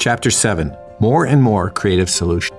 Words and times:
Chapter 0.00 0.30
7 0.30 0.74
More 0.98 1.26
and 1.26 1.42
More 1.42 1.68
Creative 1.68 2.08
Solutions. 2.08 2.58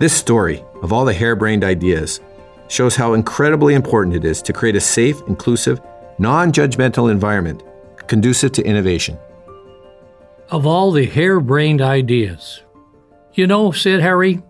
This 0.00 0.12
story 0.12 0.64
of 0.82 0.92
all 0.92 1.04
the 1.04 1.14
harebrained 1.14 1.62
ideas 1.62 2.18
shows 2.66 2.96
how 2.96 3.14
incredibly 3.14 3.74
important 3.74 4.16
it 4.16 4.24
is 4.24 4.42
to 4.42 4.52
create 4.52 4.74
a 4.74 4.80
safe, 4.80 5.22
inclusive, 5.28 5.80
non 6.18 6.50
judgmental 6.50 7.12
environment 7.12 7.62
conducive 8.08 8.50
to 8.52 8.66
innovation. 8.66 9.16
Of 10.50 10.66
all 10.66 10.90
the 10.90 11.06
harebrained 11.06 11.80
ideas, 11.80 12.62
you 13.34 13.46
know, 13.46 13.70
said 13.70 14.00
Harry, 14.00 14.42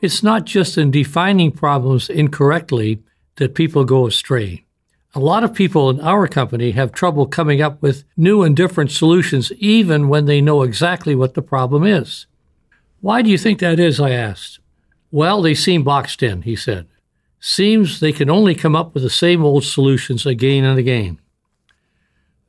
it's 0.00 0.22
not 0.22 0.46
just 0.46 0.78
in 0.78 0.90
defining 0.90 1.52
problems 1.52 2.08
incorrectly 2.08 3.02
that 3.36 3.54
people 3.54 3.84
go 3.84 4.06
astray. 4.06 4.63
A 5.16 5.20
lot 5.20 5.44
of 5.44 5.54
people 5.54 5.90
in 5.90 6.00
our 6.00 6.26
company 6.26 6.72
have 6.72 6.90
trouble 6.90 7.26
coming 7.26 7.62
up 7.62 7.80
with 7.80 8.02
new 8.16 8.42
and 8.42 8.56
different 8.56 8.90
solutions 8.90 9.52
even 9.58 10.08
when 10.08 10.24
they 10.24 10.40
know 10.40 10.62
exactly 10.62 11.14
what 11.14 11.34
the 11.34 11.42
problem 11.42 11.84
is. 11.84 12.26
Why 13.00 13.22
do 13.22 13.30
you 13.30 13.38
think 13.38 13.60
that 13.60 13.78
is? 13.78 14.00
I 14.00 14.10
asked. 14.10 14.58
Well, 15.12 15.40
they 15.40 15.54
seem 15.54 15.84
boxed 15.84 16.20
in, 16.20 16.42
he 16.42 16.56
said. 16.56 16.88
Seems 17.38 18.00
they 18.00 18.10
can 18.10 18.28
only 18.28 18.56
come 18.56 18.74
up 18.74 18.92
with 18.92 19.04
the 19.04 19.10
same 19.10 19.44
old 19.44 19.62
solutions 19.62 20.26
again 20.26 20.64
and 20.64 20.80
again. 20.80 21.20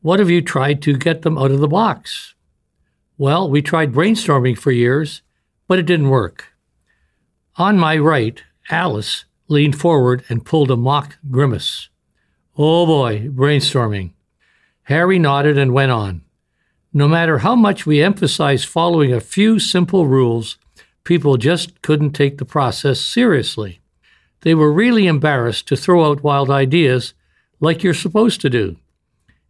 What 0.01 0.19
have 0.19 0.31
you 0.31 0.41
tried 0.41 0.81
to 0.83 0.97
get 0.97 1.21
them 1.21 1.37
out 1.37 1.51
of 1.51 1.59
the 1.59 1.67
box? 1.67 2.33
Well, 3.17 3.47
we 3.47 3.61
tried 3.61 3.93
brainstorming 3.93 4.57
for 4.57 4.71
years, 4.71 5.21
but 5.67 5.77
it 5.77 5.85
didn't 5.85 6.09
work. 6.09 6.53
On 7.57 7.77
my 7.77 7.95
right, 7.97 8.41
Alice 8.71 9.25
leaned 9.47 9.79
forward 9.79 10.23
and 10.29 10.45
pulled 10.45 10.71
a 10.71 10.75
mock 10.75 11.19
grimace. 11.29 11.89
Oh 12.57 12.85
boy, 12.85 13.27
brainstorming. 13.33 14.11
Harry 14.83 15.19
nodded 15.19 15.57
and 15.57 15.73
went 15.73 15.91
on. 15.91 16.21
No 16.93 17.05
matter 17.05 17.39
how 17.39 17.53
much 17.53 17.85
we 17.85 18.01
emphasized 18.01 18.65
following 18.65 19.11
a 19.11 19.19
few 19.19 19.59
simple 19.59 20.07
rules, 20.07 20.57
people 21.03 21.35
just 21.35 21.81
couldn't 21.81 22.11
take 22.11 22.37
the 22.37 22.45
process 22.45 23.01
seriously. 23.01 23.81
They 24.41 24.55
were 24.55 24.71
really 24.71 25.05
embarrassed 25.05 25.67
to 25.67 25.75
throw 25.75 26.09
out 26.09 26.23
wild 26.23 26.49
ideas 26.49 27.13
like 27.59 27.83
you're 27.83 27.93
supposed 27.93 28.39
to 28.39 28.49
do. 28.49 28.77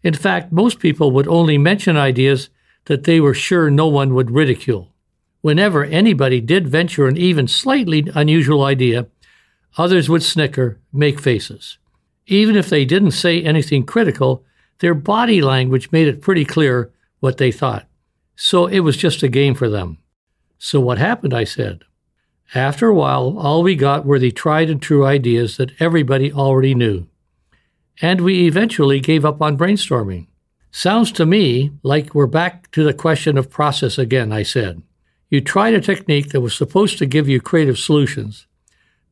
In 0.01 0.15
fact, 0.15 0.51
most 0.51 0.79
people 0.79 1.11
would 1.11 1.27
only 1.27 1.59
mention 1.59 1.97
ideas 1.97 2.49
that 2.85 3.03
they 3.03 3.19
were 3.19 3.35
sure 3.35 3.69
no 3.69 3.85
one 3.85 4.15
would 4.15 4.31
ridicule. 4.31 4.93
Whenever 5.41 5.83
anybody 5.83 6.41
did 6.41 6.67
venture 6.67 7.07
an 7.07 7.17
even 7.17 7.47
slightly 7.47 8.09
unusual 8.15 8.63
idea, 8.63 9.05
others 9.77 10.09
would 10.09 10.23
snicker, 10.23 10.79
make 10.91 11.19
faces. 11.19 11.77
Even 12.27 12.55
if 12.55 12.69
they 12.69 12.85
didn't 12.85 13.11
say 13.11 13.41
anything 13.41 13.85
critical, 13.85 14.43
their 14.79 14.93
body 14.93 15.41
language 15.41 15.91
made 15.91 16.07
it 16.07 16.21
pretty 16.21 16.45
clear 16.45 16.91
what 17.19 17.37
they 17.37 17.51
thought. 17.51 17.87
So 18.35 18.67
it 18.67 18.79
was 18.79 18.97
just 18.97 19.23
a 19.23 19.29
game 19.29 19.55
for 19.55 19.69
them. 19.69 19.99
So 20.57 20.79
what 20.79 20.97
happened? 20.97 21.33
I 21.33 21.43
said. 21.43 21.83
After 22.53 22.87
a 22.87 22.95
while, 22.95 23.37
all 23.37 23.63
we 23.63 23.75
got 23.75 24.05
were 24.05 24.19
the 24.19 24.31
tried 24.31 24.69
and 24.69 24.81
true 24.81 25.05
ideas 25.05 25.57
that 25.57 25.71
everybody 25.79 26.31
already 26.31 26.75
knew. 26.75 27.07
And 28.01 28.21
we 28.21 28.45
eventually 28.45 28.99
gave 28.99 29.25
up 29.25 29.41
on 29.41 29.57
brainstorming. 29.57 30.27
Sounds 30.71 31.11
to 31.13 31.25
me 31.25 31.71
like 31.83 32.13
we're 32.13 32.27
back 32.27 32.69
to 32.71 32.83
the 32.83 32.93
question 32.93 33.37
of 33.37 33.49
process 33.49 33.97
again, 33.97 34.31
I 34.31 34.43
said. 34.43 34.81
You 35.29 35.41
tried 35.41 35.73
a 35.73 35.81
technique 35.81 36.29
that 36.29 36.41
was 36.41 36.53
supposed 36.53 36.97
to 36.97 37.05
give 37.05 37.29
you 37.29 37.39
creative 37.39 37.79
solutions, 37.79 38.45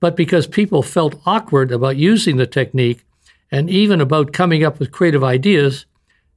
but 0.04 0.18
because 0.18 0.48
people 0.48 0.84
felt 0.84 1.22
awkward 1.26 1.72
about 1.72 1.96
using 1.96 2.36
the 2.36 2.46
technique 2.46 3.06
and 3.50 3.70
even 3.70 4.02
about 4.02 4.34
coming 4.34 4.62
up 4.62 4.78
with 4.78 4.92
creative 4.92 5.23
ideas, 5.23 5.86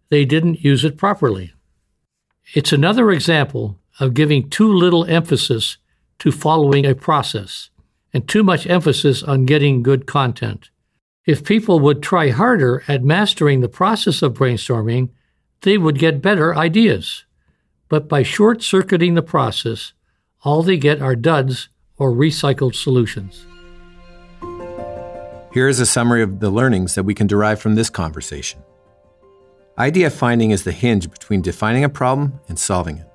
they 0.09 0.25
didn't 0.25 0.63
use 0.63 0.85
it 0.85 0.97
properly. 0.97 1.53
It's 2.55 2.73
another 2.73 3.11
example 3.11 3.81
of 3.99 4.15
giving 4.15 4.49
too 4.49 4.73
little 4.73 5.05
emphasis 5.07 5.79
to 6.21 6.31
following 6.31 6.87
a 6.87 6.95
process 6.95 7.71
and 8.15 8.29
too 8.29 8.45
much 8.45 8.69
emphasis 8.69 9.25
on 9.25 9.47
getting 9.47 9.83
good 9.83 10.07
content. 10.07 10.71
If 11.27 11.45
people 11.45 11.81
would 11.81 12.05
try 12.05 12.31
harder 12.31 12.85
at 12.87 13.03
mastering 13.03 13.63
the 13.63 13.69
process 13.69 14.23
of 14.23 14.35
brainstorming, 14.35 15.09
they 15.63 15.77
would 15.77 15.99
get 15.99 16.23
better 16.23 16.55
ideas. 16.55 17.25
But 17.89 18.09
by 18.09 18.23
short 18.23 18.63
circuiting 18.63 19.15
the 19.15 19.23
process, 19.23 19.93
all 20.45 20.63
they 20.63 20.77
get 20.77 21.03
are 21.03 21.17
duds 21.17 21.69
or 21.99 22.13
recycled 22.13 22.77
solutions. 22.77 23.45
Here 25.57 25.69
is 25.69 25.81
a 25.81 25.87
summary 25.87 26.21
of 26.21 26.41
the 26.41 26.51
learnings 26.51 26.97
that 26.97 27.05
we 27.05 27.15
can 27.15 27.27
derive 27.27 27.59
from 27.59 27.77
this 27.77 27.89
conversation. 27.89 28.63
Idea 29.79 30.11
finding 30.11 30.51
is 30.51 30.65
the 30.65 30.71
hinge 30.71 31.11
between 31.11 31.41
defining 31.41 31.83
a 31.83 31.89
problem 31.89 32.41
and 32.47 32.59
solving 32.59 32.99
it. 32.99 33.07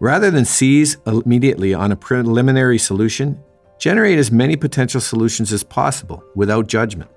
Rather 0.00 0.28
than 0.28 0.44
seize 0.44 0.96
immediately 1.06 1.72
on 1.72 1.92
a 1.92 1.96
preliminary 1.96 2.78
solution, 2.78 3.40
generate 3.78 4.18
as 4.18 4.32
many 4.32 4.56
potential 4.56 5.00
solutions 5.00 5.52
as 5.52 5.62
possible 5.62 6.24
without 6.34 6.66
judgment. 6.66 7.12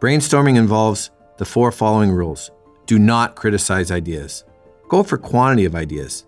Brainstorming 0.00 0.58
involves 0.58 1.10
the 1.38 1.46
four 1.46 1.72
following 1.72 2.10
rules 2.10 2.50
do 2.84 2.98
not 2.98 3.36
criticize 3.36 3.90
ideas, 3.90 4.44
go 4.90 5.02
for 5.02 5.16
quantity 5.16 5.64
of 5.64 5.74
ideas, 5.74 6.26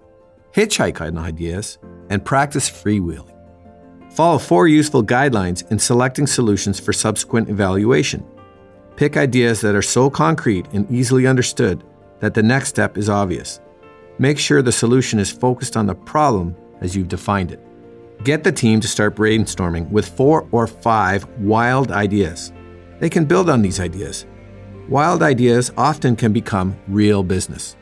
hitchhike 0.55 0.99
on 0.99 1.19
ideas, 1.19 1.76
and 2.09 2.25
practice 2.25 2.71
freewheeling. 2.71 3.33
Follow 4.14 4.38
four 4.38 4.69
useful 4.69 5.02
guidelines 5.02 5.69
in 5.72 5.78
selecting 5.80 6.28
solutions 6.28 6.78
for 6.78 6.92
subsequent 6.92 7.48
evaluation. 7.50 8.25
Pick 8.94 9.16
ideas 9.16 9.60
that 9.60 9.75
are 9.75 9.82
so 9.82 10.08
concrete 10.08 10.69
and 10.72 10.88
easily 10.88 11.26
understood 11.26 11.82
that 12.20 12.32
the 12.32 12.42
next 12.42 12.69
step 12.69 12.97
is 12.97 13.08
obvious. 13.08 13.60
Make 14.20 14.38
sure 14.38 14.62
the 14.62 14.70
solution 14.70 15.19
is 15.19 15.32
focused 15.32 15.76
on 15.76 15.86
the 15.86 15.97
problem 15.97 16.54
as 16.80 16.94
you've 16.94 17.08
defined 17.08 17.50
it. 17.50 17.58
Get 18.22 18.44
the 18.44 18.52
team 18.52 18.78
to 18.82 18.86
start 18.86 19.16
brainstorming 19.16 19.91
with 19.91 20.08
four 20.16 20.46
or 20.52 20.69
five 20.69 21.26
wild 21.41 21.91
ideas. 21.91 22.52
They 23.00 23.10
can 23.10 23.25
build 23.25 23.50
on 23.50 23.62
these 23.62 23.81
ideas. 23.81 24.26
Wild 24.88 25.25
ideas 25.25 25.72
often 25.76 26.14
can 26.14 26.32
become 26.32 26.78
real 26.86 27.25
business. 27.25 27.75